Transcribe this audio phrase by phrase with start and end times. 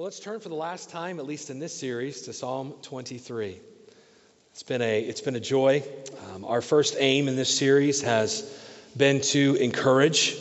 [0.00, 3.60] Well, let's turn for the last time, at least in this series, to Psalm 23.
[4.52, 5.82] It's been a, it's been a joy.
[6.32, 8.50] Um, our first aim in this series has
[8.96, 10.38] been to encourage.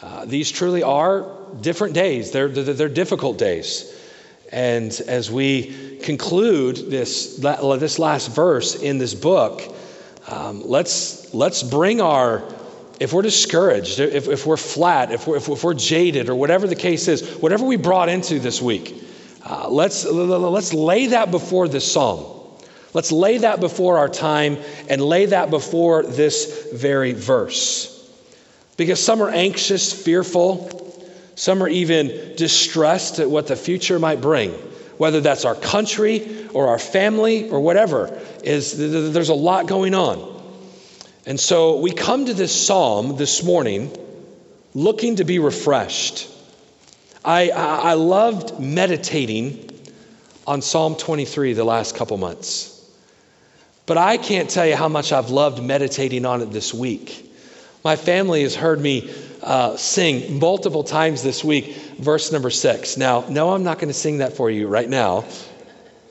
[0.00, 1.28] Uh, these truly are
[1.60, 3.92] different days, they're, they're, they're difficult days.
[4.52, 9.74] And as we conclude this, this last verse in this book,
[10.28, 12.48] um, let's, let's bring our
[13.00, 16.76] if we're discouraged, if, if we're flat, if we're, if, we're jaded, or whatever the
[16.76, 19.02] case is, whatever we brought into this week,
[19.44, 22.24] uh, let's, let's lay that before this psalm.
[22.92, 24.56] Let's lay that before our time
[24.88, 27.90] and lay that before this very verse.
[28.76, 30.70] Because some are anxious, fearful,
[31.34, 34.52] some are even distressed at what the future might bring,
[34.98, 38.20] whether that's our country or our family or whatever.
[38.44, 40.33] Is there's a lot going on.
[41.26, 43.96] And so we come to this psalm this morning
[44.74, 46.28] looking to be refreshed.
[47.24, 49.70] I, I, I loved meditating
[50.46, 52.70] on Psalm 23 the last couple months.
[53.86, 57.32] But I can't tell you how much I've loved meditating on it this week.
[57.82, 59.10] My family has heard me
[59.42, 62.98] uh, sing multiple times this week, verse number six.
[62.98, 65.24] Now, no, I'm not going to sing that for you right now.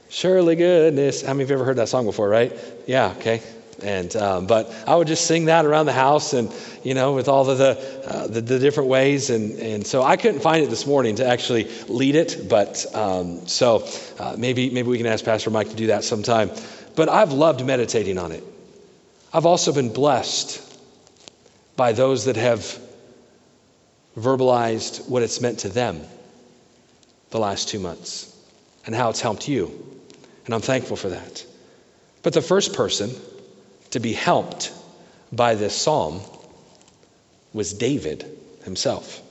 [0.09, 1.23] Surely goodness.
[1.23, 2.55] How many of you ever heard that song before, right?
[2.87, 3.41] Yeah, okay.
[3.81, 7.27] And um, but I would just sing that around the house, and you know, with
[7.27, 10.69] all of the, uh, the, the different ways, and and so I couldn't find it
[10.69, 13.87] this morning to actually lead it, but um, so
[14.19, 16.51] uh, maybe maybe we can ask Pastor Mike to do that sometime.
[16.95, 18.43] But I've loved meditating on it.
[19.33, 20.61] I've also been blessed
[21.75, 22.77] by those that have
[24.15, 26.01] verbalized what it's meant to them
[27.31, 28.37] the last two months
[28.85, 29.71] and how it's helped you,
[30.45, 31.43] and I'm thankful for that.
[32.21, 33.09] But the first person
[33.93, 34.73] to be helped
[35.31, 36.19] by this psalm
[37.53, 38.25] was David
[38.63, 39.21] himself.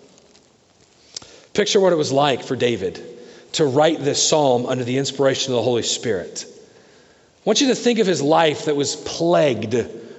[1.53, 3.03] Picture what it was like for David
[3.55, 6.47] to write this psalm under the inspiration of the Holy Spirit.
[6.49, 9.75] I want you to think of his life that was plagued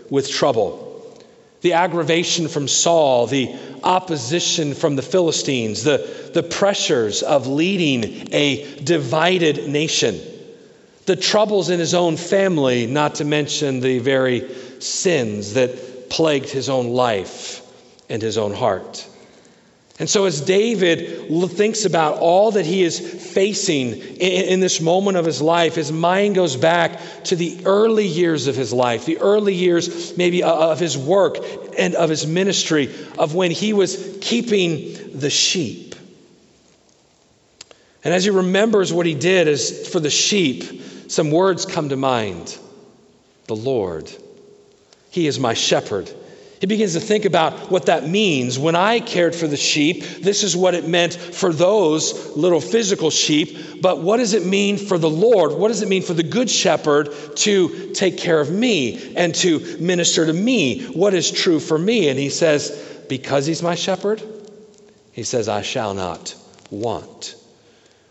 [0.09, 1.17] with trouble.
[1.61, 8.75] The aggravation from Saul, the opposition from the Philistines, the, the pressures of leading a
[8.81, 10.19] divided nation
[11.05, 16.69] the troubles in his own family, not to mention the very sins that plagued his
[16.69, 17.61] own life
[18.09, 19.07] and his own heart.
[19.99, 22.99] And so, as David thinks about all that he is
[23.31, 28.47] facing in, this moment of his life, his mind goes back to the early years
[28.47, 31.37] of his life, the early years maybe uh, of his work
[31.77, 35.93] and of his ministry, of when he was keeping the sheep.
[38.03, 40.63] And as he remembers what he did as for the sheep,
[41.13, 42.57] some words come to mind
[43.45, 44.11] the Lord.
[45.11, 46.11] He is my shepherd.
[46.59, 48.57] He begins to think about what that means.
[48.57, 53.11] When I cared for the sheep, this is what it meant for those little physical
[53.11, 53.79] sheep.
[53.79, 55.51] But what does it mean for the Lord?
[55.51, 59.59] What does it mean for the good shepherd to take care of me and to
[59.79, 60.83] minister to me?
[60.85, 62.09] What is true for me?
[62.09, 64.23] And he says, Because he's my shepherd,
[65.11, 66.33] he says, I shall not
[66.71, 67.35] want.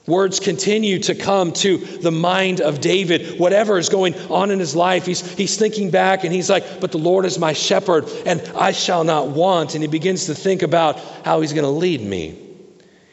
[0.07, 4.75] Words continue to come to the mind of David, whatever is going on in his
[4.75, 5.07] life.
[5.07, 8.73] He's, he's thinking back and he's like, But the Lord is my shepherd, and I
[8.73, 9.75] shall not want.
[9.75, 12.37] And he begins to think about how he's going to lead me.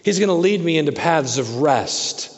[0.03, 2.35] He's going to lead me into paths of rest.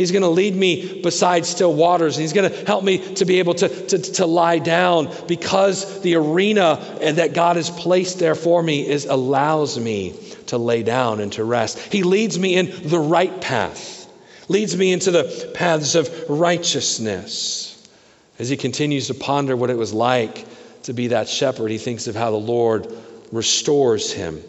[0.00, 2.16] He's going to lead me beside still waters.
[2.16, 6.00] And he's going to help me to be able to, to, to lie down because
[6.00, 11.20] the arena that God has placed there for me is allows me to lay down
[11.20, 11.78] and to rest.
[11.78, 14.10] He leads me in the right path,
[14.48, 17.86] leads me into the paths of righteousness.
[18.38, 20.46] As he continues to ponder what it was like
[20.84, 22.86] to be that shepherd, he thinks of how the Lord
[23.32, 24.42] restores him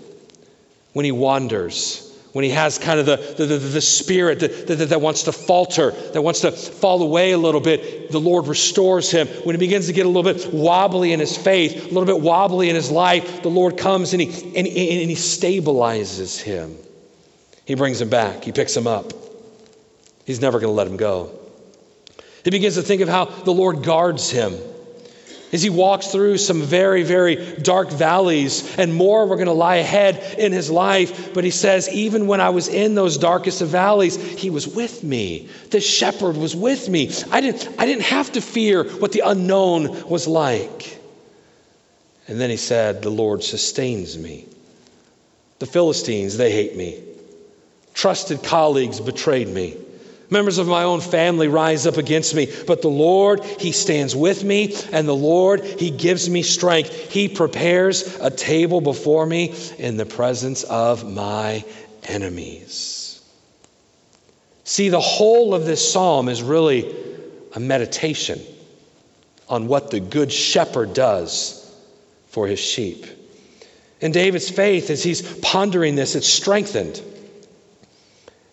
[0.93, 4.75] when he wanders when he has kind of the, the, the, the spirit that, that,
[4.75, 9.11] that, wants to falter, that wants to fall away a little bit, the Lord restores
[9.11, 9.27] him.
[9.27, 12.21] When he begins to get a little bit wobbly in his faith, a little bit
[12.21, 16.77] wobbly in his life, the Lord comes and he, and, and he stabilizes him.
[17.65, 19.11] He brings him back, he picks him up.
[20.25, 21.37] He's never going to let him go.
[22.43, 24.57] He begins to think of how the Lord guards him
[25.51, 29.77] as he walks through some very, very dark valleys, and more were going to lie
[29.77, 31.33] ahead in his life.
[31.33, 35.03] But he says, even when I was in those darkest of valleys, he was with
[35.03, 35.49] me.
[35.71, 37.11] The shepherd was with me.
[37.31, 40.99] I didn't, I didn't have to fear what the unknown was like.
[42.27, 44.45] And then he said, The Lord sustains me.
[45.59, 47.03] The Philistines, they hate me.
[47.93, 49.77] Trusted colleagues betrayed me.
[50.31, 54.45] Members of my own family rise up against me, but the Lord, He stands with
[54.45, 57.11] me, and the Lord, He gives me strength.
[57.11, 61.65] He prepares a table before me in the presence of my
[62.05, 63.21] enemies.
[64.63, 66.95] See, the whole of this psalm is really
[67.53, 68.41] a meditation
[69.49, 71.57] on what the good shepherd does
[72.29, 73.05] for his sheep.
[73.99, 77.01] And David's faith, as he's pondering this, it's strengthened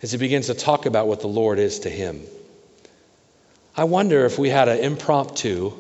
[0.02, 2.22] as he begins to talk about what the Lord is to him.
[3.76, 5.72] I wonder if we had an impromptu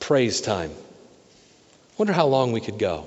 [0.00, 0.70] praise time.
[1.96, 3.06] Wonder how long we could go.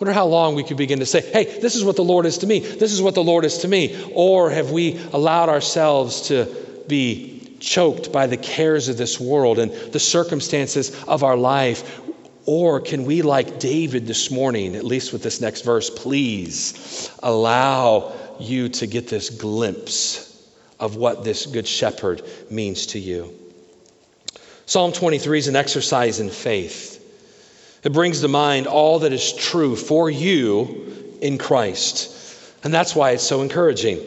[0.00, 2.38] Wonder how long we could begin to say, hey, this is what the Lord is
[2.38, 2.60] to me.
[2.60, 4.10] This is what the Lord is to me.
[4.14, 6.46] Or have we allowed ourselves to
[6.86, 12.00] be choked by the cares of this world and the circumstances of our life?
[12.50, 18.14] Or can we, like David this morning, at least with this next verse, please allow
[18.40, 20.50] you to get this glimpse
[20.80, 23.34] of what this good shepherd means to you?
[24.64, 26.94] Psalm 23 is an exercise in faith.
[27.84, 32.54] It brings to mind all that is true for you in Christ.
[32.64, 33.98] And that's why it's so encouraging.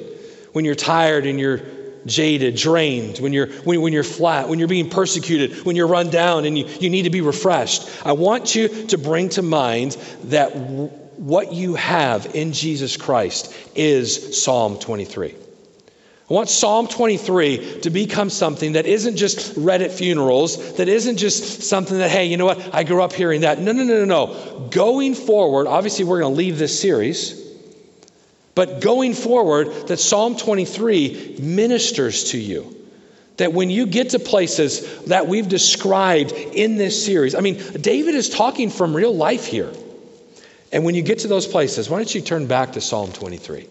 [0.53, 1.61] When you're tired and you're
[2.05, 6.09] jaded, drained, when you're, when, when you're flat, when you're being persecuted, when you're run
[6.09, 9.93] down and you, you need to be refreshed, I want you to bring to mind
[10.25, 10.87] that w-
[11.17, 15.35] what you have in Jesus Christ is Psalm 23.
[16.31, 21.17] I want Psalm 23 to become something that isn't just read at funerals, that isn't
[21.17, 23.59] just something that, hey, you know what, I grew up hearing that.
[23.59, 24.69] No, no, no, no, no.
[24.69, 27.40] Going forward, obviously, we're going to leave this series,
[28.55, 32.77] but going forward, that Psalm 23 ministers to you.
[33.37, 38.13] That when you get to places that we've described in this series, I mean, David
[38.13, 39.71] is talking from real life here.
[40.71, 43.67] And when you get to those places, why don't you turn back to Psalm 23?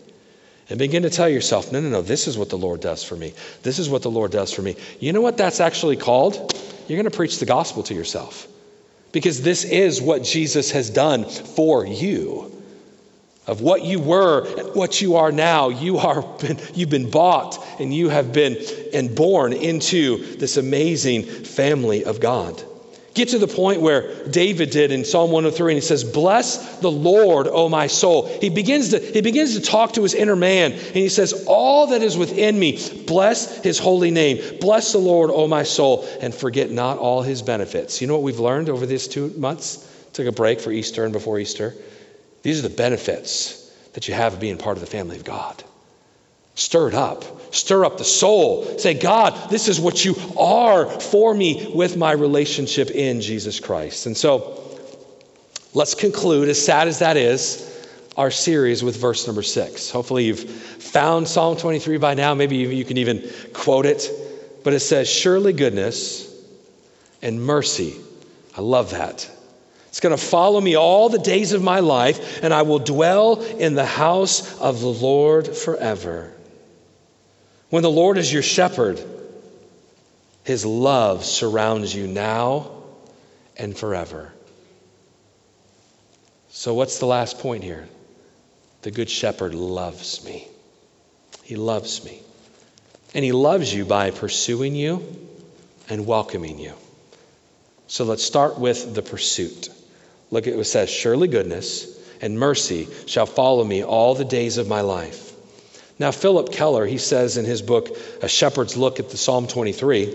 [0.71, 3.17] and begin to tell yourself, no, no, no, this is what the Lord does for
[3.17, 3.35] me.
[3.65, 4.77] This is what the Lord does for me.
[5.01, 6.37] You know what that's actually called?
[6.87, 8.47] You're going to preach the gospel to yourself
[9.11, 12.60] because this is what Jesus has done for you.
[13.47, 16.25] Of what you were and what you are now, you are
[16.75, 18.59] you've been bought and you have been
[18.93, 22.63] and born into this amazing family of God.
[23.13, 26.91] Get to the point where David did in Psalm 103, and he says, Bless the
[26.91, 28.29] Lord, O my soul.
[28.41, 31.89] He begins, to, he begins to talk to his inner man, and he says, All
[31.89, 32.79] that is within me,
[33.09, 34.59] bless his holy name.
[34.61, 38.01] Bless the Lord, O my soul, and forget not all his benefits.
[38.01, 39.89] You know what we've learned over these two months?
[40.13, 41.75] Took a break for Easter and before Easter.
[42.43, 45.63] These are the benefits that you have of being part of the family of God.
[46.55, 47.55] Stir it up.
[47.55, 48.79] Stir up the soul.
[48.79, 54.07] Say, God, this is what you are for me with my relationship in Jesus Christ.
[54.07, 54.79] And so
[55.75, 57.67] let's conclude, as sad as that is,
[58.17, 59.91] our series with verse number six.
[59.91, 62.35] Hopefully, you've found Psalm 23 by now.
[62.35, 64.11] Maybe you can even quote it.
[64.63, 66.31] But it says, Surely goodness
[67.23, 67.97] and mercy.
[68.57, 69.31] I love that.
[69.91, 73.43] It's going to follow me all the days of my life, and I will dwell
[73.43, 76.33] in the house of the Lord forever.
[77.69, 79.05] When the Lord is your shepherd,
[80.45, 82.71] his love surrounds you now
[83.57, 84.33] and forever.
[86.51, 87.89] So, what's the last point here?
[88.83, 90.49] The Good Shepherd loves me.
[91.43, 92.21] He loves me.
[93.15, 95.05] And He loves you by pursuing you
[95.89, 96.75] and welcoming you.
[97.87, 99.69] So, let's start with the pursuit.
[100.31, 104.59] Look at what it says Surely goodness and mercy shall follow me all the days
[104.59, 105.31] of my life
[106.01, 110.15] now, Phillip Keller, he says in his book, A Shepherd's Look at the Psalm 23,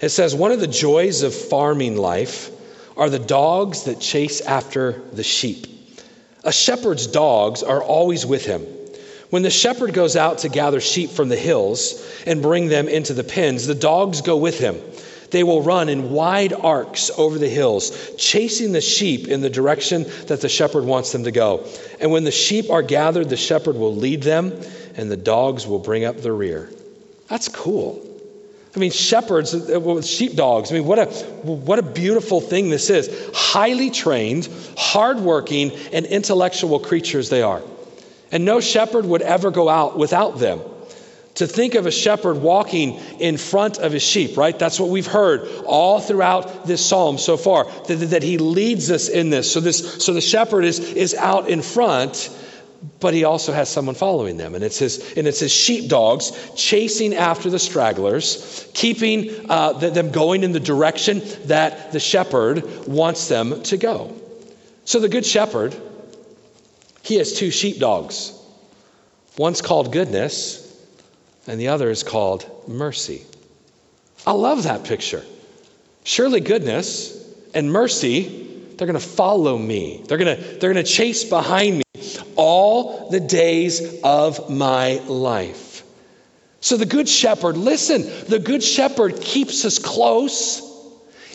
[0.00, 2.50] it says, One of the joys of farming life
[2.96, 5.68] are the dogs that chase after the sheep.
[6.42, 8.62] A shepherd's dogs are always with him.
[9.30, 13.14] When the shepherd goes out to gather sheep from the hills and bring them into
[13.14, 14.76] the pens, the dogs go with him.
[15.32, 20.04] They will run in wide arcs over the hills, chasing the sheep in the direction
[20.26, 21.66] that the shepherd wants them to go.
[22.00, 24.52] And when the sheep are gathered, the shepherd will lead them,
[24.94, 26.70] and the dogs will bring up the rear.
[27.28, 28.06] That's cool.
[28.76, 29.52] I mean, shepherds,
[30.06, 30.70] sheepdogs.
[30.70, 33.30] I mean, what a, what a beautiful thing this is.
[33.34, 37.62] Highly trained, hardworking, and intellectual creatures they are.
[38.30, 40.60] And no shepherd would ever go out without them
[41.34, 44.58] to think of a shepherd walking in front of his sheep, right?
[44.58, 49.08] That's what we've heard all throughout this psalm so far, that, that he leads us
[49.08, 49.50] in this.
[49.50, 50.04] So, this.
[50.04, 52.28] so the shepherd is, is out in front,
[53.00, 54.54] but he also has someone following them.
[54.54, 60.42] And it's his, and it's his sheepdogs chasing after the stragglers, keeping uh, them going
[60.42, 64.14] in the direction that the shepherd wants them to go.
[64.84, 65.74] So the good shepherd,
[67.02, 68.38] he has two sheepdogs.
[69.38, 70.61] One's called goodness,
[71.46, 73.22] and the other is called mercy.
[74.26, 75.24] I love that picture.
[76.04, 77.18] Surely goodness
[77.54, 80.02] and mercy, they're going to follow me.
[80.06, 81.82] They're going to they're going to chase behind me
[82.36, 85.82] all the days of my life.
[86.60, 90.68] So the Good Shepherd, listen, the Good Shepherd keeps us close.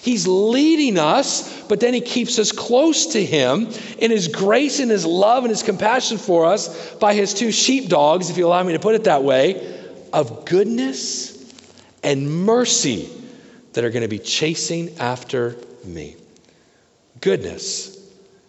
[0.01, 4.89] He's leading us, but then he keeps us close to him in his grace and
[4.89, 8.71] his love and his compassion for us by his two sheepdogs, if you allow me
[8.71, 9.77] to put it that way,
[10.13, 11.33] of goodness
[12.03, 13.09] and mercy
[13.73, 16.15] that are going to be chasing after me.
[17.21, 17.93] Goodness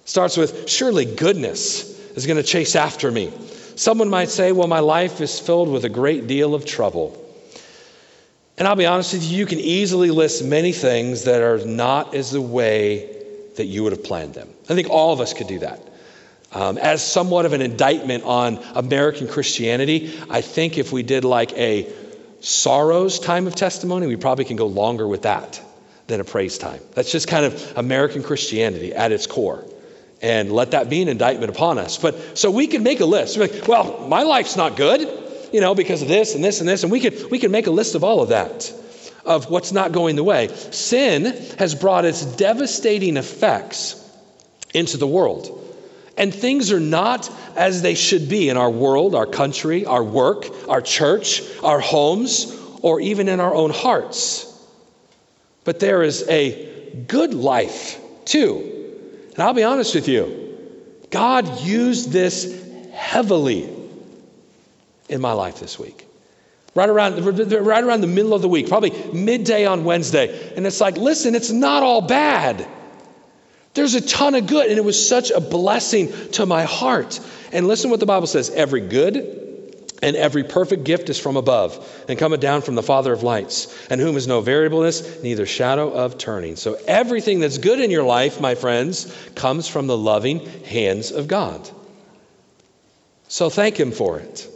[0.04, 3.32] starts with surely goodness is going to chase after me.
[3.76, 7.24] Someone might say, well, my life is filled with a great deal of trouble.
[8.56, 12.14] And I'll be honest with you, you can easily list many things that are not
[12.14, 13.14] as the way
[13.56, 14.48] that you would have planned them.
[14.68, 15.80] I think all of us could do that.
[16.52, 21.52] Um, as somewhat of an indictment on American Christianity, I think if we did like
[21.52, 21.92] a
[22.40, 25.60] sorrows time of testimony, we probably can go longer with that
[26.06, 26.80] than a praise time.
[26.94, 29.64] That's just kind of American Christianity at its core.
[30.22, 31.98] And let that be an indictment upon us.
[31.98, 33.36] But so we can make a list.
[33.36, 36.82] Like, well, my life's not good you know, because of this and this and this.
[36.82, 38.72] And we could, we could make a list of all of that,
[39.24, 40.48] of what's not going the way.
[40.48, 41.24] Sin
[41.58, 43.94] has brought its devastating effects
[44.74, 45.67] into the world.
[46.18, 50.46] And things are not as they should be in our world, our country, our work,
[50.68, 54.44] our church, our homes, or even in our own hearts.
[55.64, 58.96] But there is a good life too.
[59.32, 60.58] And I'll be honest with you,
[61.10, 63.72] God used this heavily
[65.08, 66.06] in my life this week.
[66.74, 70.52] Right around, right around the middle of the week, probably midday on Wednesday.
[70.56, 72.66] And it's like, listen, it's not all bad.
[73.78, 74.68] There's a ton of good.
[74.70, 77.20] And it was such a blessing to my heart.
[77.52, 79.14] And listen what the Bible says every good
[80.02, 83.88] and every perfect gift is from above and cometh down from the Father of lights,
[83.88, 86.56] and whom is no variableness, neither shadow of turning.
[86.56, 91.28] So everything that's good in your life, my friends, comes from the loving hands of
[91.28, 91.70] God.
[93.28, 94.48] So thank Him for it.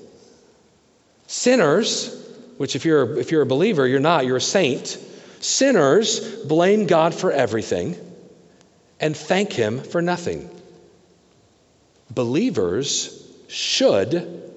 [1.29, 2.13] Sinners,
[2.57, 4.99] which if you're, if you're a believer, you're not, you're a saint.
[5.39, 7.97] Sinners blame God for everything
[9.03, 10.49] and thank Him for nothing.
[12.11, 14.51] Believers should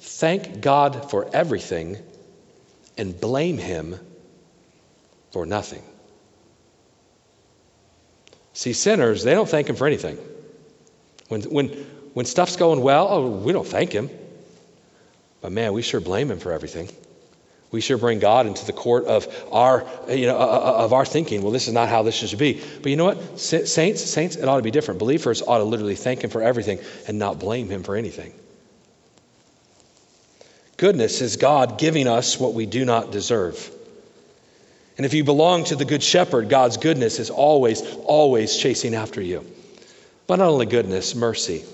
[0.00, 1.98] thank God for everything
[2.98, 3.96] and blame Him
[5.30, 5.82] for nothing.
[8.54, 10.18] See, sinners, they don't thank Him for anything.
[11.28, 11.68] When, when,
[12.14, 14.10] when stuff's going well, oh, we don't thank Him.
[15.40, 16.88] But man, we sure blame him for everything.
[17.70, 21.04] We sure bring God into the court of our, you know, uh, uh, of our
[21.04, 21.42] thinking.
[21.42, 22.60] Well, this is not how this should be.
[22.82, 23.38] But you know what?
[23.38, 24.98] Saints, saints, it ought to be different.
[24.98, 28.34] Believers ought to literally thank Him for everything and not blame Him for anything.
[30.78, 33.70] Goodness is God giving us what we do not deserve.
[34.96, 39.20] And if you belong to the Good Shepherd, God's goodness is always, always chasing after
[39.20, 39.46] you.
[40.26, 41.64] But not only goodness, mercy.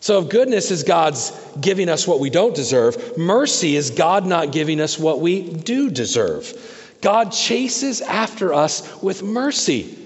[0.00, 1.30] So, if goodness is God's
[1.60, 5.90] giving us what we don't deserve, mercy is God not giving us what we do
[5.90, 6.52] deserve.
[7.02, 9.96] God chases after us with mercy.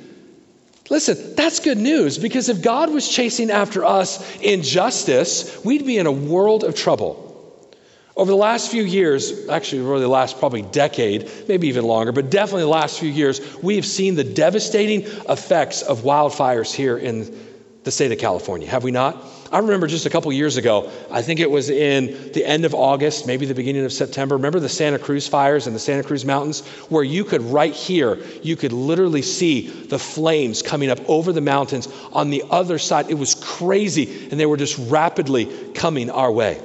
[0.90, 5.98] Listen, that's good news because if God was chasing after us in justice, we'd be
[5.98, 7.20] in a world of trouble.
[8.16, 12.30] Over the last few years, actually, really the last probably decade, maybe even longer, but
[12.30, 17.36] definitely the last few years, we have seen the devastating effects of wildfires here in
[17.82, 19.43] the state of California, have we not?
[19.52, 22.74] I remember just a couple years ago, I think it was in the end of
[22.74, 24.36] August, maybe the beginning of September.
[24.36, 28.18] Remember the Santa Cruz fires in the Santa Cruz Mountains, where you could, right here,
[28.42, 33.10] you could literally see the flames coming up over the mountains on the other side.
[33.10, 36.60] It was crazy, and they were just rapidly coming our way.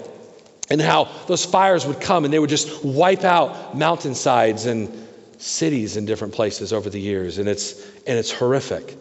[0.72, 5.08] And how those fires would come and they would just wipe out mountainsides and
[5.40, 7.40] cities in different places over the years.
[7.40, 8.96] And it's, and it's horrific.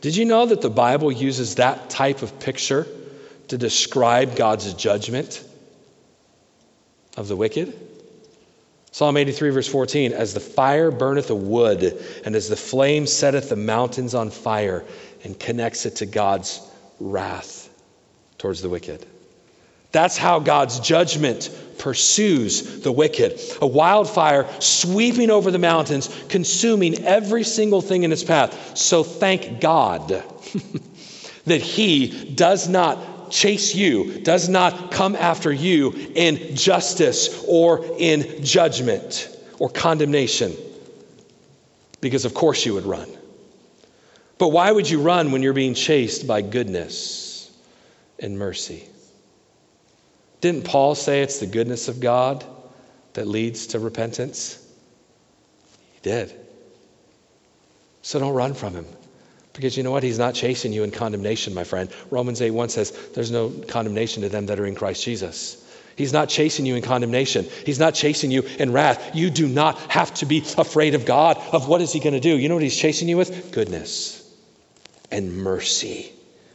[0.00, 2.86] Did you know that the Bible uses that type of picture
[3.48, 5.44] to describe God's judgment
[7.16, 7.74] of the wicked?
[8.90, 13.50] Psalm 83, verse 14 As the fire burneth a wood, and as the flame setteth
[13.50, 14.84] the mountains on fire,
[15.24, 16.60] and connects it to God's
[17.00, 17.68] wrath
[18.38, 19.04] towards the wicked.
[19.90, 23.40] That's how God's judgment pursues the wicked.
[23.62, 28.76] A wildfire sweeping over the mountains, consuming every single thing in its path.
[28.76, 30.08] So thank God
[31.46, 32.68] that He does
[33.30, 40.54] chase you, does not come after you in justice or in judgment or condemnation.
[42.00, 43.08] Because, of course, you would run.
[44.38, 47.50] But why would you run when you're being chased by goodness
[48.18, 48.84] and mercy?
[50.40, 52.44] Didn't Paul say it's the goodness of God
[53.14, 54.64] that leads to repentance?
[55.94, 56.32] He did.
[58.02, 58.86] So don't run from him.
[59.58, 60.04] Because you know what?
[60.04, 61.90] He's not chasing you in condemnation, my friend.
[62.12, 65.64] Romans 8 1 says, There's no condemnation to them that are in Christ Jesus.
[65.96, 67.44] He's not chasing you in condemnation.
[67.66, 69.16] He's not chasing you in wrath.
[69.16, 72.20] You do not have to be afraid of God, of what is He going to
[72.20, 72.38] do.
[72.38, 73.50] You know what He's chasing you with?
[73.50, 74.32] Goodness
[75.10, 76.12] and mercy.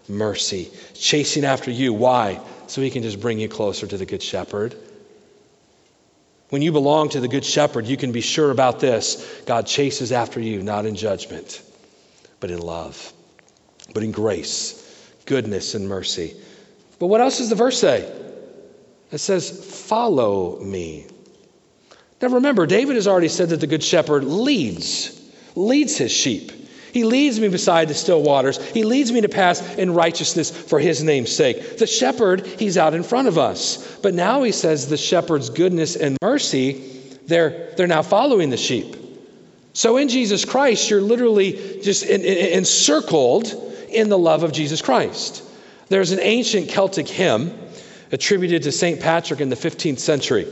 [0.07, 0.71] Mercy.
[0.93, 1.91] Chasing after you.
[1.91, 2.39] Why?
[2.67, 4.77] So He can just bring you closer to the Good Shepherd.
[6.51, 10.13] When you belong to the Good Shepherd, you can be sure about this God chases
[10.13, 11.61] after you, not in judgment
[12.43, 13.13] but in love,
[13.93, 16.35] but in grace, goodness, and mercy.
[16.99, 18.01] But what else does the verse say?
[19.13, 21.07] It says, Follow me.
[22.21, 25.21] Now remember, David has already said that the good shepherd leads,
[25.55, 26.51] leads his sheep.
[26.91, 28.61] He leads me beside the still waters.
[28.71, 31.77] He leads me to pass in righteousness for his name's sake.
[31.77, 33.97] The shepherd, he's out in front of us.
[33.99, 36.73] But now he says the shepherd's goodness and mercy,
[37.25, 38.97] they're, they're now following the sheep.
[39.73, 43.53] So in Jesus Christ, you're literally just in, in, encircled
[43.89, 45.43] in the love of Jesus Christ.
[45.89, 47.57] There's an ancient Celtic hymn
[48.11, 48.99] attributed to St.
[48.99, 50.47] Patrick in the 15th century.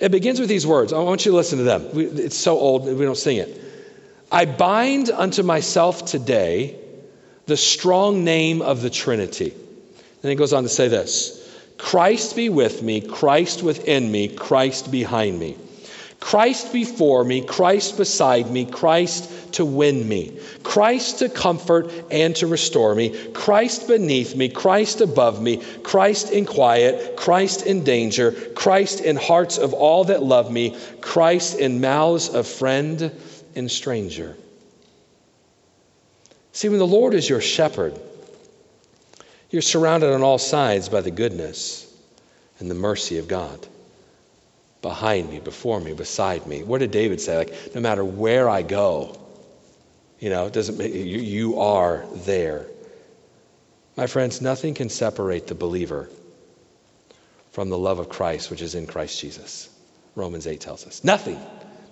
[0.00, 0.92] It begins with these words.
[0.92, 1.88] I want you to listen to them.
[1.94, 3.60] It's so old, we don't sing it.
[4.32, 6.76] I bind unto myself today
[7.46, 9.52] the strong name of the Trinity.
[10.22, 11.36] Then he goes on to say this
[11.78, 15.56] Christ be with me, Christ within me, Christ behind me.
[16.20, 22.46] Christ before me, Christ beside me, Christ to win me, Christ to comfort and to
[22.46, 29.00] restore me, Christ beneath me, Christ above me, Christ in quiet, Christ in danger, Christ
[29.00, 33.10] in hearts of all that love me, Christ in mouths of friend
[33.56, 34.36] and stranger.
[36.52, 37.98] See, when the Lord is your shepherd,
[39.50, 41.92] you're surrounded on all sides by the goodness
[42.58, 43.66] and the mercy of God
[44.82, 46.62] behind me, before me, beside me.
[46.62, 47.36] What did David say?
[47.36, 49.16] Like, no matter where I go,
[50.18, 52.66] you know, it doesn't you, you are there.
[53.96, 56.08] My friends, nothing can separate the believer
[57.52, 59.68] from the love of Christ, which is in Christ Jesus.
[60.14, 61.04] Romans 8 tells us.
[61.04, 61.38] Nothing.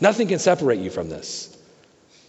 [0.01, 1.57] Nothing can separate you from this.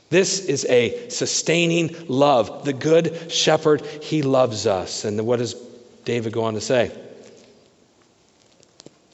[0.09, 2.65] This is a sustaining love.
[2.65, 5.05] The good shepherd, he loves us.
[5.05, 5.53] And what does
[6.03, 6.91] David go on to say?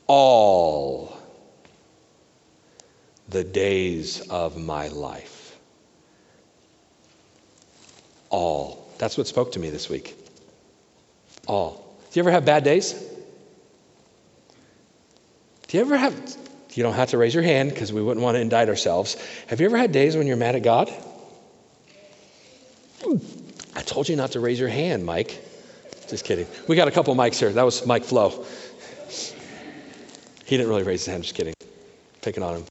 [0.08, 1.14] All
[3.29, 5.57] the days of my life.
[8.29, 8.89] All.
[8.97, 10.15] That's what spoke to me this week.
[11.47, 11.97] All.
[12.11, 12.93] Do you ever have bad days?
[15.67, 16.13] Do you ever have,
[16.73, 19.17] you don't have to raise your hand because we wouldn't want to indict ourselves.
[19.47, 20.91] Have you ever had days when you're mad at God?
[23.75, 25.43] I told you not to raise your hand, Mike.
[26.07, 26.47] Just kidding.
[26.67, 27.51] We got a couple mics here.
[27.51, 28.45] That was Mike Flo.
[30.45, 31.55] He didn't really raise his hand, just kidding.
[32.21, 32.65] Picking on him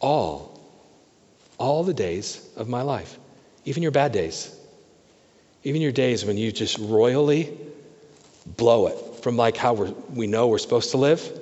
[0.00, 0.60] all,
[1.58, 3.18] all the days of my life,
[3.64, 4.54] even your bad days,
[5.64, 7.56] even your days when you just royally
[8.56, 11.38] blow it from like how we we know we're supposed to live.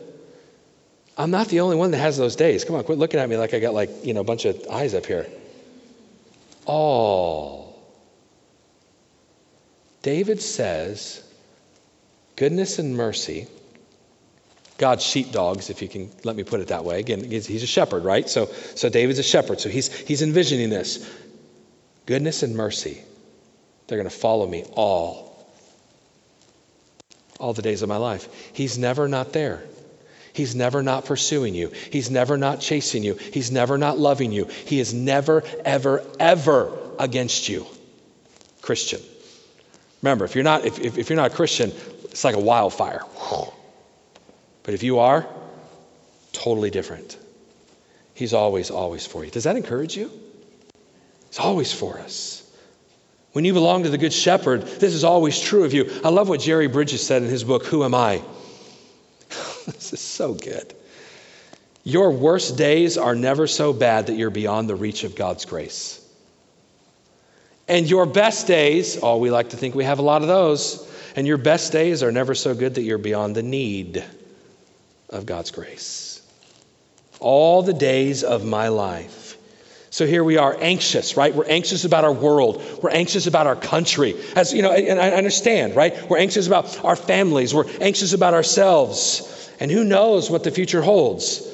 [1.19, 2.64] I'm not the only one that has those days.
[2.64, 4.66] Come on, quit looking at me like I got like, you know, a bunch of
[4.71, 5.27] eyes up here.
[6.66, 7.64] All.
[10.03, 11.23] David says,
[12.37, 13.49] goodness and mercy
[14.79, 17.01] God's sheepdogs, if you can let me put it that way.
[17.01, 18.29] Again, he's, a shepherd, right?
[18.29, 19.61] So, so David's a shepherd.
[19.61, 21.11] So he's, he's envisioning this
[22.05, 23.03] goodness and mercy.
[23.87, 25.49] They're going to follow me all,
[27.41, 28.29] all the days of my life.
[28.53, 29.62] He's never not there.
[30.35, 31.71] He's never not pursuing you.
[31.91, 33.15] He's never not chasing you.
[33.15, 34.45] He's never not loving you.
[34.45, 37.67] He is never, ever, ever against you.
[38.61, 39.01] Christian.
[40.03, 41.73] Remember, if you're not, if, if, if you're not a Christian,
[42.05, 43.01] it's like a wildfire.
[44.67, 45.25] But if you are,
[46.33, 47.17] totally different.
[48.15, 49.31] He's always, always for you.
[49.31, 50.11] Does that encourage you?
[51.29, 52.43] He's always for us.
[53.31, 56.01] When you belong to the Good Shepherd, this is always true of you.
[56.03, 58.21] I love what Jerry Bridges said in his book, Who Am I?
[59.67, 60.75] this is so good.
[61.85, 66.05] Your worst days are never so bad that you're beyond the reach of God's grace.
[67.69, 70.93] And your best days, oh, we like to think we have a lot of those,
[71.15, 74.05] and your best days are never so good that you're beyond the need
[75.11, 76.23] of God's grace.
[77.21, 79.37] All the days of my life.
[79.90, 81.35] So here we are anxious, right?
[81.35, 82.62] We're anxious about our world.
[82.83, 84.14] We're anxious about our country.
[84.35, 86.09] As you know, and I understand, right?
[86.11, 87.55] We're anxious about our families.
[87.55, 89.51] We're anxious about ourselves.
[89.59, 91.51] And who knows what the future holds.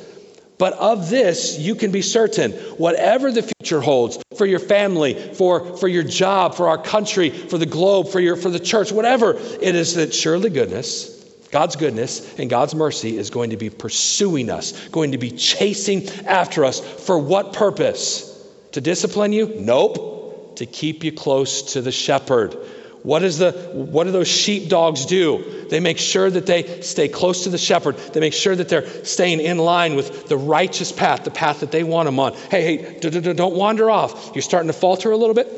[0.59, 2.53] But of this, you can be certain.
[2.53, 7.59] Whatever the future holds for your family, for, for your job, for our country, for
[7.59, 11.22] the globe, for, your, for the church, whatever, it is that surely goodness
[11.53, 16.09] God's goodness and God's mercy is going to be pursuing us, going to be chasing
[16.27, 16.81] after us.
[16.81, 18.31] For what purpose?
[18.73, 19.55] To discipline you?
[19.61, 20.57] Nope.
[20.57, 22.57] to keep you close to the shepherd.
[23.03, 25.67] What, is the, what do those sheep dogs do?
[25.69, 27.97] They make sure that they stay close to the shepherd.
[27.97, 31.73] They make sure that they're staying in line with the righteous path, the path that
[31.73, 32.35] they want them on.
[32.35, 34.33] Hey, hey, don't wander off.
[34.35, 35.49] You're starting to falter a little bit?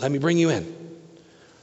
[0.00, 0.81] Let me bring you in.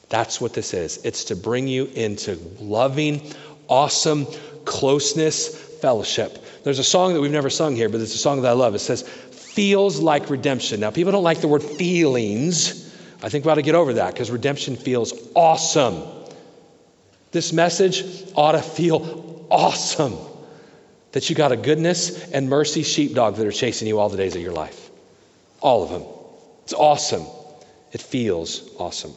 [0.10, 0.98] That's what this is.
[1.06, 3.32] It's to bring you into loving,
[3.68, 4.26] awesome
[4.66, 6.44] closeness, fellowship.
[6.64, 8.76] There's a song that we've never sung here, but it's a song that I love.
[8.76, 10.80] It says, Feels like redemption.
[10.80, 12.86] Now, people don't like the word feelings.
[13.22, 16.04] I think we ought to get over that because redemption feels awesome.
[17.32, 20.18] This message ought to feel awesome
[21.12, 24.36] that you got a goodness and mercy sheepdog that are chasing you all the days
[24.36, 24.90] of your life.
[25.62, 26.04] All of them.
[26.64, 27.26] It's awesome.
[27.92, 29.14] It feels awesome.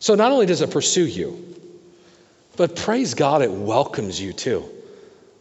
[0.00, 1.46] So not only does it pursue you,
[2.56, 4.64] but praise God, it welcomes you too.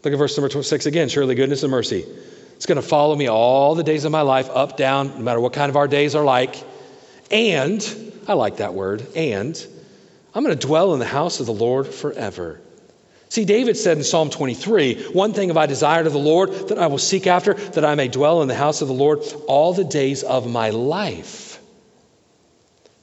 [0.04, 1.10] Look at verse number 26 again.
[1.10, 2.06] Surely goodness and mercy.
[2.56, 5.40] It's going to follow me all the days of my life, up, down, no matter
[5.40, 6.62] what kind of our days are like.
[7.32, 7.82] And,
[8.28, 9.66] I like that word, and
[10.36, 12.60] I'm going to dwell in the house of the Lord forever.
[13.30, 16.80] See, David said in Psalm 23, One thing have I desired of the Lord that
[16.80, 19.74] I will seek after, that I may dwell in the house of the Lord all
[19.74, 21.49] the days of my life.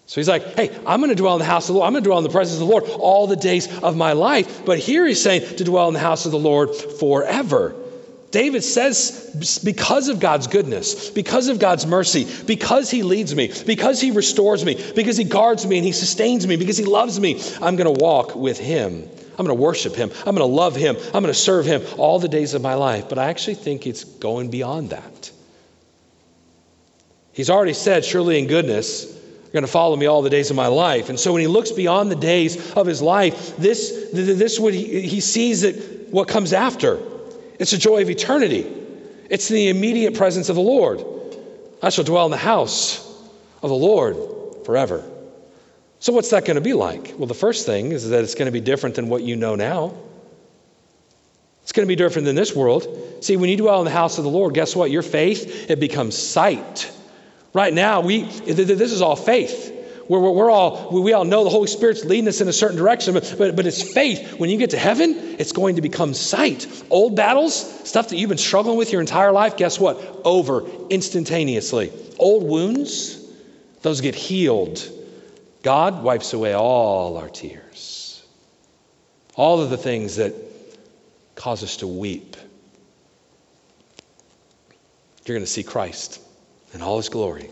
[0.07, 1.88] So he's like, hey, I'm going to dwell in the house of the Lord.
[1.88, 4.12] I'm going to dwell in the presence of the Lord all the days of my
[4.12, 4.64] life.
[4.64, 7.75] But here he's saying to dwell in the house of the Lord forever.
[8.31, 14.01] David says, because of God's goodness, because of God's mercy, because he leads me, because
[14.01, 17.40] he restores me, because he guards me and he sustains me, because he loves me,
[17.62, 19.09] I'm going to walk with him.
[19.38, 20.11] I'm going to worship him.
[20.19, 20.97] I'm going to love him.
[20.97, 23.09] I'm going to serve him all the days of my life.
[23.09, 25.31] But I actually think it's going beyond that.
[27.33, 29.14] He's already said, surely in goodness,
[29.52, 31.09] going to follow me all the days of my life.
[31.09, 35.02] And so when he looks beyond the days of his life, this, this what he,
[35.02, 37.00] he sees that what comes after.
[37.59, 38.70] It's the joy of eternity.
[39.30, 41.04] It's the immediate presence of the Lord.
[41.82, 42.98] I shall dwell in the house
[43.62, 44.16] of the Lord
[44.64, 45.04] forever.
[45.98, 47.14] So, what's that going to be like?
[47.16, 49.56] Well, the first thing is that it's going to be different than what you know
[49.56, 49.94] now.
[51.62, 52.87] It's going to be different than this world.
[53.20, 54.90] See, when you dwell in the house of the Lord, guess what?
[54.90, 56.92] Your faith, it becomes sight.
[57.52, 59.72] Right now, we, this is all faith.
[60.09, 63.14] We're, we're, all, we all know the Holy Spirit's leading us in a certain direction,
[63.14, 64.38] but, but, but it's faith.
[64.38, 66.66] When you get to heaven, it's going to become sight.
[66.90, 67.54] Old battles,
[67.88, 70.20] stuff that you've been struggling with your entire life, guess what?
[70.24, 71.92] Over instantaneously.
[72.18, 73.20] Old wounds,
[73.82, 74.88] those get healed.
[75.62, 78.24] God wipes away all our tears.
[79.35, 80.35] All of the things that
[81.35, 82.37] cause us to weep.
[85.24, 86.20] You're going to see Christ
[86.77, 87.51] in all his glory.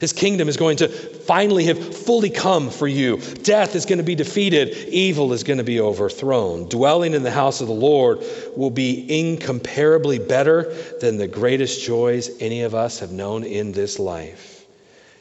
[0.00, 3.16] His kingdom is going to finally have fully come for you.
[3.42, 4.88] Death is going to be defeated.
[4.90, 6.68] Evil is going to be overthrown.
[6.68, 8.22] Dwelling in the house of the Lord
[8.56, 13.98] will be incomparably better than the greatest joys any of us have known in this
[13.98, 14.64] life.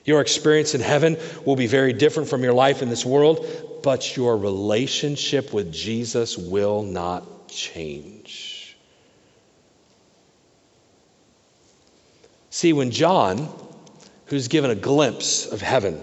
[0.05, 3.45] Your experience in heaven will be very different from your life in this world,
[3.83, 8.46] but your relationship with Jesus will not change.
[12.57, 13.47] See, when John
[14.25, 16.01] who's given a glimpse of heaven.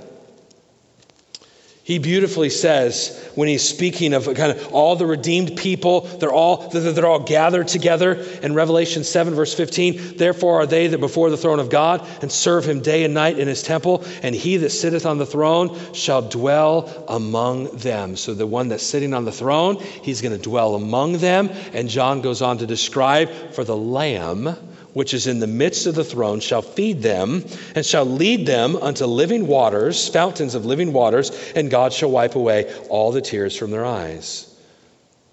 [1.83, 6.69] He beautifully says when he's speaking of kind of all the redeemed people, they're all
[6.69, 10.17] they're all gathered together in Revelation 7 verse 15.
[10.17, 13.37] Therefore are they that before the throne of God and serve him day and night
[13.37, 18.15] in his temple, and he that sitteth on the throne shall dwell among them.
[18.15, 21.89] So the one that's sitting on the throne, he's going to dwell among them, and
[21.89, 24.57] John goes on to describe for the lamb
[24.95, 28.77] which is in the midst of the throne, shall feed them and shall lead them
[28.77, 33.57] unto living waters, fountains of living waters, and God shall wipe away all the tears
[33.57, 34.51] from their eyes.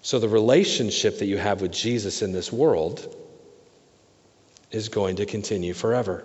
[0.02, 3.16] So the relationship that you have with Jesus in this world
[4.72, 6.24] is going to continue forever.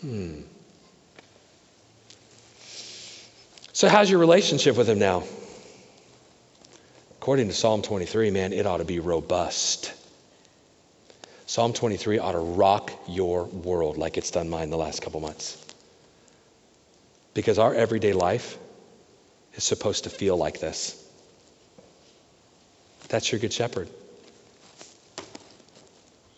[0.00, 0.42] Hmm.
[3.72, 5.24] So, how's your relationship with Him now?
[7.18, 9.92] According to Psalm 23, man, it ought to be robust.
[11.54, 15.56] Psalm 23 ought to rock your world like it's done mine the last couple months.
[17.32, 18.58] Because our everyday life
[19.54, 21.00] is supposed to feel like this.
[23.06, 23.88] That's your good shepherd.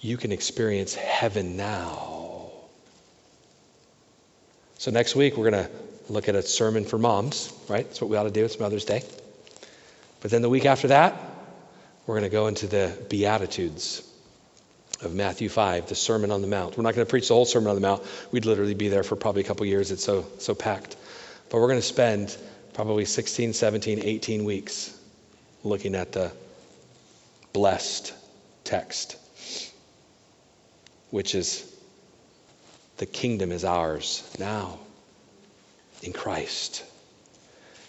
[0.01, 2.51] You can experience heaven now.
[4.77, 5.71] So, next week, we're going to
[6.11, 7.87] look at a sermon for moms, right?
[7.87, 8.45] That's what we ought to do.
[8.45, 9.03] It's Mother's Day.
[10.21, 11.19] But then the week after that,
[12.07, 14.13] we're going to go into the Beatitudes
[15.03, 16.77] of Matthew 5, the Sermon on the Mount.
[16.77, 18.03] We're not going to preach the whole Sermon on the Mount.
[18.33, 19.91] We'd literally be there for probably a couple years.
[19.91, 20.97] It's so, so packed.
[21.51, 22.37] But we're going to spend
[22.75, 24.99] probably 16, 17, 18 weeks
[25.65, 26.33] looking at the
[27.53, 28.15] blessed
[28.65, 29.17] text,
[31.11, 31.73] which is
[32.99, 34.79] The kingdom is ours now
[36.03, 36.85] in Christ.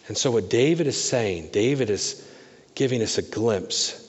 [0.07, 2.25] And so, what David is saying, David is
[2.75, 4.03] giving us a glimpse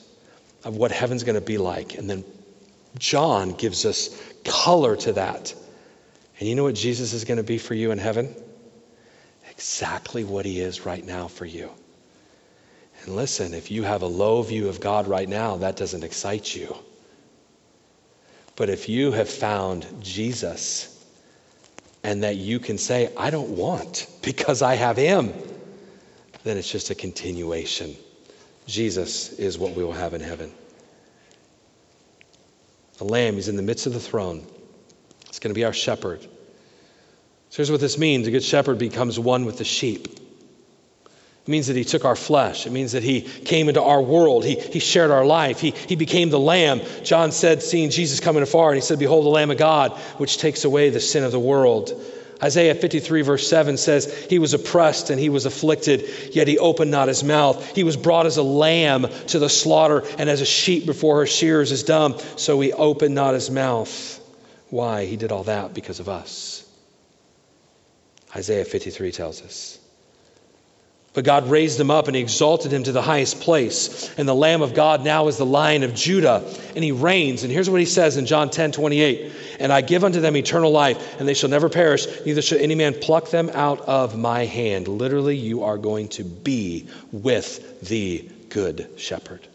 [0.63, 1.97] of what heaven's going to be like.
[1.97, 2.23] And then
[2.97, 4.09] John gives us
[4.43, 5.53] color to that.
[6.39, 8.33] And you know what Jesus is going to be for you in heaven?
[9.51, 11.69] Exactly what he is right now for you.
[13.03, 16.55] And listen, if you have a low view of God right now, that doesn't excite
[16.55, 16.75] you.
[18.55, 20.95] But if you have found Jesus
[22.03, 25.33] and that you can say, I don't want because I have him,
[26.43, 27.95] then it's just a continuation.
[28.65, 30.51] Jesus is what we will have in heaven.
[32.99, 34.45] The Lamb is in the midst of the throne.
[35.27, 36.21] It's going to be our shepherd.
[36.21, 40.07] So here's what this means a good shepherd becomes one with the sheep.
[40.07, 42.67] It means that he took our flesh.
[42.67, 44.43] It means that he came into our world.
[44.43, 45.61] He, he shared our life.
[45.61, 46.81] He, he became the lamb.
[47.03, 50.37] John said, seeing Jesus coming afar, and he said, Behold, the Lamb of God, which
[50.37, 52.03] takes away the sin of the world.
[52.41, 56.89] Isaiah 53, verse 7 says, He was oppressed and he was afflicted, yet he opened
[56.89, 57.75] not his mouth.
[57.75, 61.25] He was brought as a lamb to the slaughter, and as a sheep before her
[61.25, 64.19] shears is dumb, so he opened not his mouth.
[64.69, 65.05] Why?
[65.05, 66.65] He did all that because of us.
[68.35, 69.79] Isaiah 53 tells us.
[71.13, 74.13] But God raised him up and he exalted him to the highest place.
[74.17, 76.43] And the Lamb of God now is the Lion of Judah,
[76.75, 77.43] and he reigns.
[77.43, 80.71] And here's what he says in John 10 28 And I give unto them eternal
[80.71, 84.45] life, and they shall never perish, neither shall any man pluck them out of my
[84.45, 84.87] hand.
[84.87, 89.47] Literally, you are going to be with the Good Shepherd.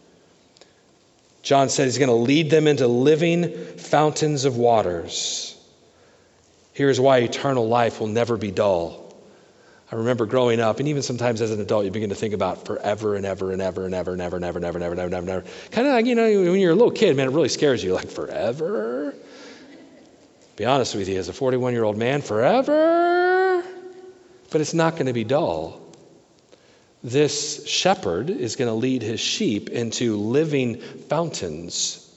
[1.41, 5.55] John said he's going to lead them into living fountains of waters.
[6.73, 9.04] Here's why eternal life will never be dull.
[9.95, 12.65] I remember growing up, and even sometimes as an adult, you begin to think about
[12.65, 14.91] forever and ever and ever and ever and ever and ever and ever and ever
[14.91, 15.45] and ever and ever.
[15.71, 17.93] Kind of like, you know, when you're a little kid, man, it really scares you.
[17.93, 19.15] Like, forever?
[20.57, 23.63] Be honest with you, as a 41 year old man, forever?
[24.49, 25.79] But it's not going to be dull.
[27.01, 32.13] This shepherd is going to lead his sheep into living fountains,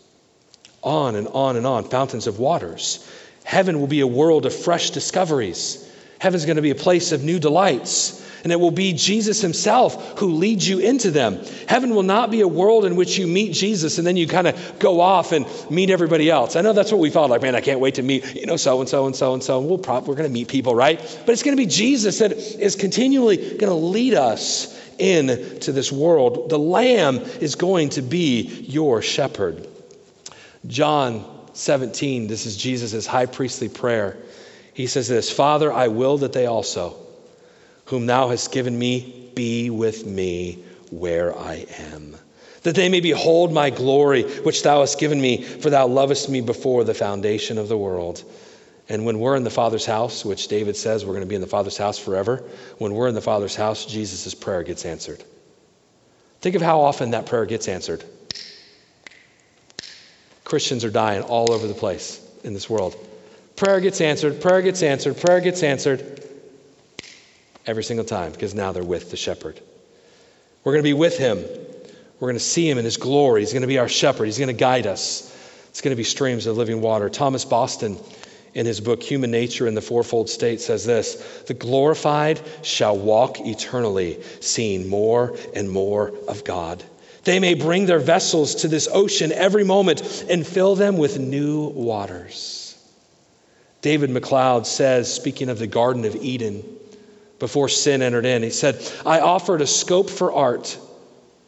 [0.83, 3.09] on and on and on, fountains of waters.
[3.45, 5.88] Heaven will be a world of fresh discoveries.
[6.21, 8.25] Heaven's going to be a place of new delights.
[8.45, 11.41] And it will be Jesus himself who leads you into them.
[11.67, 14.47] Heaven will not be a world in which you meet Jesus and then you kind
[14.47, 16.55] of go off and meet everybody else.
[16.55, 18.57] I know that's what we thought, like, man, I can't wait to meet, you know,
[18.57, 19.61] so and so and so and so.
[19.61, 20.99] We'll prob- we're going to meet people, right?
[21.27, 25.91] But it's going to be Jesus that is continually going to lead us into this
[25.93, 26.49] world.
[26.49, 29.67] The Lamb is going to be your shepherd.
[30.67, 34.17] John 17, this is Jesus' high priestly prayer.
[34.79, 36.95] He says this Father, I will that they also,
[37.87, 40.62] whom thou hast given me, be with me
[40.93, 42.14] where I am.
[42.62, 46.43] That they may behold my glory, which thou hast given me, for thou lovest me
[46.43, 48.23] before the foundation of the world.
[48.88, 51.41] And when we're in the Father's house, which David says we're going to be in
[51.41, 52.45] the Father's house forever,
[52.79, 55.25] when we're in the Father's house, Jesus' prayer gets answered.
[56.41, 58.05] Think of how often that prayer gets answered.
[60.45, 62.95] Christians are dying all over the place in this world.
[63.59, 66.25] Prayer gets answered, prayer gets answered, prayer gets answered
[67.66, 69.61] every single time because now they're with the shepherd.
[70.62, 71.38] We're going to be with him.
[72.21, 73.40] We're going to see him in his glory.
[73.40, 74.27] He's going to be our shepherd.
[74.27, 75.25] He's going to guide us.
[75.71, 77.11] It's going to be streams of living water.
[77.11, 77.99] Thomas Boston,
[78.55, 83.40] in his book Human Nature in the Fourfold State, says this The glorified shall walk
[83.40, 86.85] eternally, seeing more and more of God.
[87.25, 91.66] They may bring their vessels to this ocean every moment and fill them with new
[91.71, 92.68] waters.
[93.81, 96.64] David McLeod says, speaking of the Garden of Eden,
[97.38, 100.77] before sin entered in, he said, I offered a scope for art,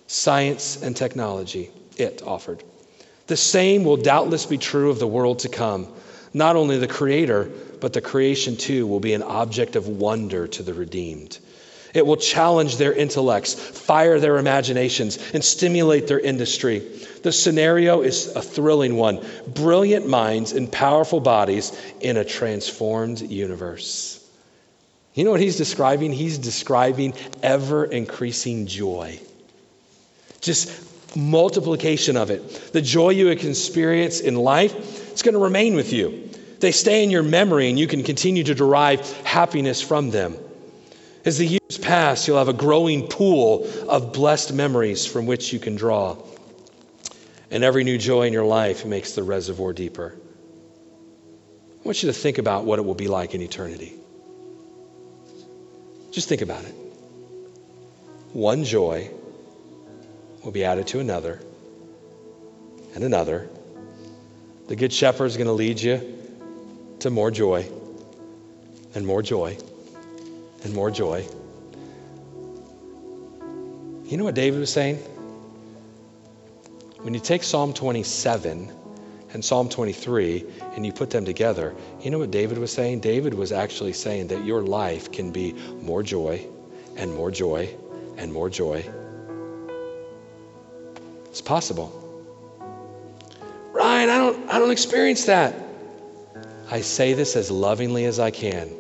[0.07, 1.71] science, and technology.
[1.97, 2.63] It offered.
[3.27, 5.89] The same will doubtless be true of the world to come.
[6.33, 10.63] Not only the Creator, but the creation too will be an object of wonder to
[10.63, 11.39] the redeemed.
[11.93, 16.81] It will challenge their intellects, fire their imaginations, and stimulate their industry.
[17.23, 24.17] The scenario is a thrilling one brilliant minds and powerful bodies in a transformed universe.
[25.15, 26.13] You know what he's describing?
[26.13, 29.21] He's describing ever increasing joy.
[30.41, 32.73] Just multiplication of it.
[32.73, 36.31] The joy you experience in life, it's going to remain with you.
[36.61, 40.37] They stay in your memory and you can continue to derive happiness from them.
[41.25, 45.59] As the years pass, you'll have a growing pool of blessed memories from which you
[45.59, 46.17] can draw.
[47.51, 50.17] And every new joy in your life makes the reservoir deeper.
[50.17, 53.95] I want you to think about what it will be like in eternity.
[56.11, 56.75] Just think about it.
[58.33, 59.11] One joy
[60.43, 61.41] will be added to another
[62.95, 63.49] and another.
[64.69, 66.19] The Good Shepherd is going to lead you
[67.01, 67.69] to more joy
[68.95, 69.59] and more joy
[70.63, 71.27] and more joy.
[74.05, 74.97] You know what David was saying?
[77.03, 78.71] When you take Psalm 27
[79.33, 80.45] and Psalm 23
[80.75, 83.01] and you put them together, you know what David was saying?
[83.01, 86.45] David was actually saying that your life can be more joy
[86.97, 87.75] and more joy
[88.19, 88.85] and more joy.
[91.27, 91.97] It's possible.
[93.73, 95.55] Ryan, I don't, I don't experience that.
[96.71, 98.80] I say this as lovingly as I can.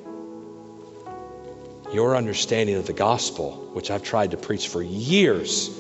[1.92, 5.76] Your understanding of the gospel, which I've tried to preach for years,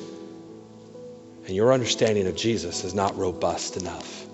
[1.46, 4.26] and your understanding of Jesus is not robust enough.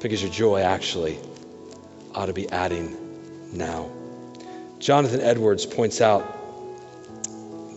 [0.00, 1.18] Because your joy actually
[2.14, 2.96] ought to be adding
[3.52, 3.90] now.
[4.78, 6.24] Jonathan Edwards points out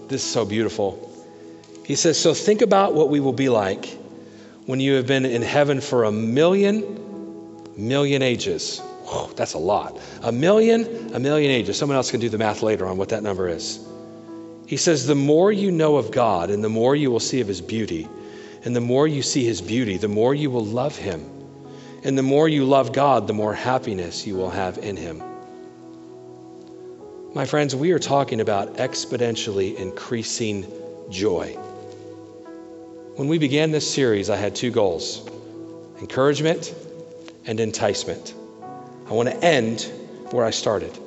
[0.10, 1.06] this is so beautiful.
[1.86, 3.86] He says, So think about what we will be like
[4.66, 8.82] when you have been in heaven for a million, million ages.
[9.10, 10.00] Whoa, that's a lot.
[10.22, 11.78] A million, a million ages.
[11.78, 13.80] Someone else can do the math later on what that number is.
[14.68, 17.48] He says, The more you know of God and the more you will see of
[17.48, 18.08] his beauty,
[18.64, 21.28] and the more you see his beauty, the more you will love him.
[22.04, 25.24] And the more you love God, the more happiness you will have in him.
[27.34, 30.72] My friends, we are talking about exponentially increasing
[31.10, 31.54] joy.
[33.16, 35.28] When we began this series, I had two goals
[36.00, 36.76] encouragement
[37.46, 38.36] and enticement.
[39.10, 39.92] I want to end
[40.32, 40.98] where I started.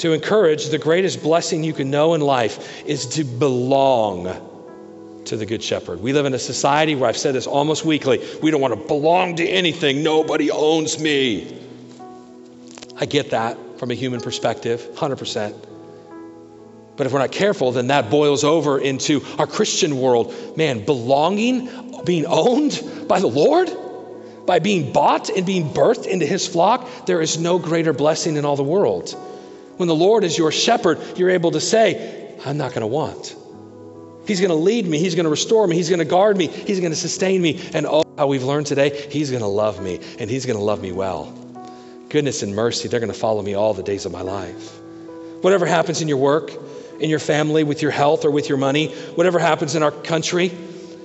[0.00, 5.46] To encourage, the greatest blessing you can know in life is to belong to the
[5.46, 6.00] Good Shepherd.
[6.00, 8.88] We live in a society where I've said this almost weekly we don't want to
[8.88, 11.60] belong to anything, nobody owns me.
[12.96, 15.66] I get that from a human perspective, 100%.
[16.96, 20.34] But if we're not careful, then that boils over into our Christian world.
[20.56, 23.70] Man, belonging, being owned by the Lord,
[24.46, 28.44] by being bought and being birthed into his flock, there is no greater blessing in
[28.44, 29.10] all the world.
[29.76, 33.36] When the Lord is your shepherd, you're able to say, I'm not going to want.
[34.26, 34.98] He's going to lead me.
[34.98, 35.76] He's going to restore me.
[35.76, 36.46] He's going to guard me.
[36.46, 37.60] He's going to sustain me.
[37.74, 40.64] And oh, how we've learned today, He's going to love me and He's going to
[40.64, 41.32] love me well.
[42.08, 44.78] Goodness and mercy, they're going to follow me all the days of my life.
[45.40, 46.52] Whatever happens in your work,
[47.00, 50.52] in your family, with your health, or with your money, whatever happens in our country,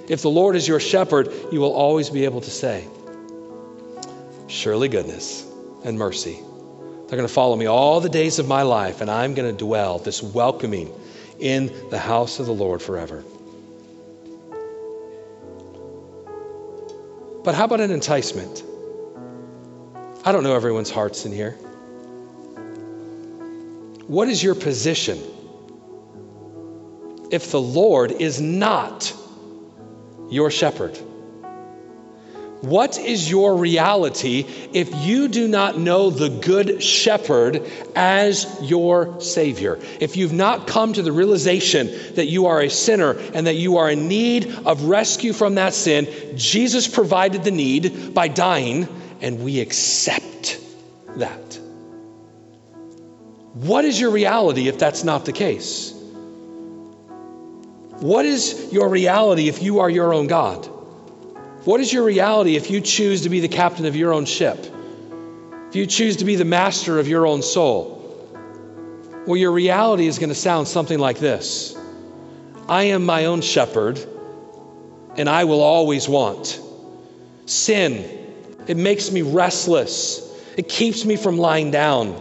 [0.07, 2.87] if the Lord is your shepherd, you will always be able to say,
[4.47, 5.45] Surely goodness
[5.83, 6.39] and mercy.
[7.07, 9.57] They're going to follow me all the days of my life, and I'm going to
[9.57, 10.93] dwell this welcoming
[11.39, 13.23] in the house of the Lord forever.
[17.43, 18.63] But how about an enticement?
[20.25, 21.51] I don't know everyone's hearts in here.
[24.07, 25.17] What is your position
[27.31, 29.13] if the Lord is not
[30.29, 30.97] your shepherd?
[32.61, 37.61] What is your reality if you do not know the Good Shepherd
[37.95, 39.79] as your Savior?
[39.99, 43.77] If you've not come to the realization that you are a sinner and that you
[43.77, 48.87] are in need of rescue from that sin, Jesus provided the need by dying,
[49.21, 50.59] and we accept
[51.17, 51.59] that.
[53.53, 55.91] What is your reality if that's not the case?
[57.99, 60.67] What is your reality if you are your own God?
[61.67, 64.57] What is your reality if you choose to be the captain of your own ship?
[65.67, 68.25] If you choose to be the master of your own soul?
[69.25, 71.77] Well, your reality is going to sound something like this
[72.69, 73.99] I am my own shepherd,
[75.17, 76.57] and I will always want.
[77.47, 80.21] Sin, it makes me restless,
[80.55, 82.15] it keeps me from lying down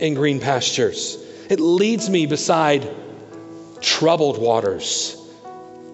[0.00, 1.18] in green pastures,
[1.50, 2.88] it leads me beside
[3.82, 5.27] troubled waters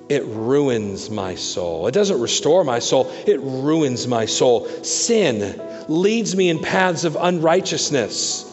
[0.08, 1.86] it ruins my soul.
[1.86, 4.66] It doesn't restore my soul, it ruins my soul.
[4.84, 8.50] Sin leads me in paths of unrighteousness,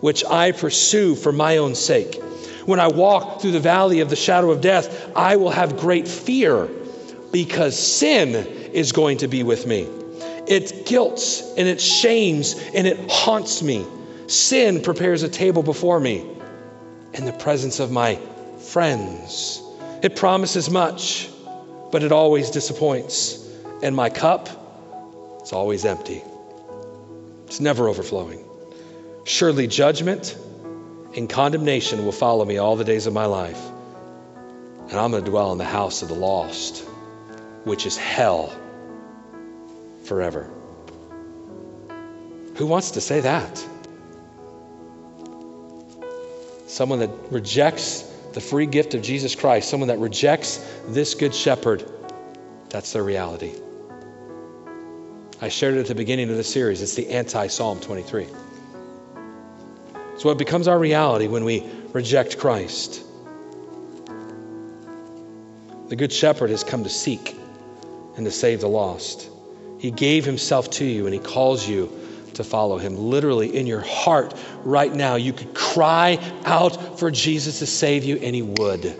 [0.00, 2.22] which I pursue for my own sake.
[2.66, 6.08] When I walk through the valley of the shadow of death, I will have great
[6.08, 6.68] fear
[7.32, 8.34] because sin
[8.72, 9.88] is going to be with me.
[10.46, 13.86] It guilts and it shames and it haunts me.
[14.26, 16.26] Sin prepares a table before me
[17.12, 18.18] in the presence of my
[18.58, 19.63] friends.
[20.04, 21.30] It promises much,
[21.90, 23.42] but it always disappoints.
[23.82, 24.50] And my cup,
[25.40, 26.22] it's always empty.
[27.46, 28.44] It's never overflowing.
[29.24, 30.36] Surely judgment
[31.16, 33.58] and condemnation will follow me all the days of my life.
[34.90, 36.84] And I'm going to dwell in the house of the lost,
[37.64, 38.52] which is hell
[40.04, 40.50] forever.
[42.56, 43.66] Who wants to say that?
[46.66, 50.58] Someone that rejects the free gift of Jesus Christ, someone that rejects
[50.88, 51.88] this good shepherd,
[52.68, 53.52] that's their reality.
[55.40, 56.82] I shared it at the beginning of the series.
[56.82, 58.26] It's the anti Psalm 23.
[60.16, 63.02] So what becomes our reality when we reject Christ.
[65.88, 67.36] The Good Shepherd has come to seek
[68.16, 69.30] and to save the lost.
[69.78, 71.92] He gave himself to you and he calls you
[72.34, 72.96] to follow him.
[72.96, 78.16] Literally, in your heart right now, you could cry out for Jesus to save you,
[78.16, 78.94] and he would.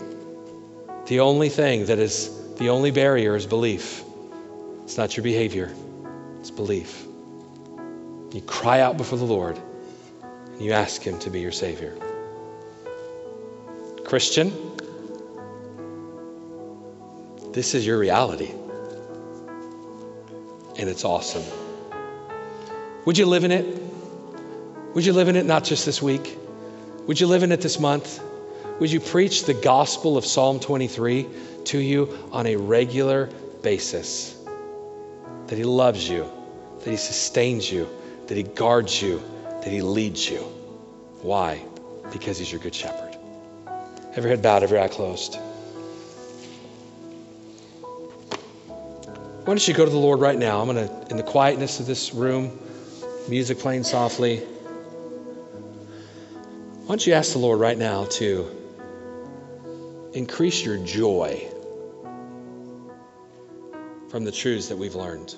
[1.07, 4.03] The only thing that is the only barrier is belief.
[4.83, 5.73] It's not your behavior,
[6.39, 7.05] it's belief.
[8.33, 9.59] You cry out before the Lord
[10.55, 11.97] and you ask him to be your Savior.
[14.05, 14.51] Christian,
[17.51, 18.51] this is your reality.
[20.77, 21.43] And it's awesome.
[23.05, 23.65] Would you live in it?
[24.95, 26.37] Would you live in it not just this week?
[27.05, 28.19] Would you live in it this month?
[28.79, 31.27] Would you preach the gospel of Psalm 23
[31.65, 33.27] to you on a regular
[33.61, 34.35] basis?
[35.47, 36.27] That He loves you,
[36.83, 37.87] that He sustains you,
[38.25, 40.39] that He guards you, that He leads you.
[41.21, 41.63] Why?
[42.11, 43.15] Because He's your good shepherd.
[44.15, 45.37] Every head bowed, every eye closed.
[48.65, 50.59] Why don't you go to the Lord right now?
[50.59, 52.59] I'm going to, in the quietness of this room,
[53.27, 54.37] music playing softly.
[56.85, 58.47] Why don't you ask the Lord right now to
[60.13, 61.47] increase your joy
[64.09, 65.35] from the truths that we've learned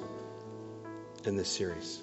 [1.25, 2.01] in this series?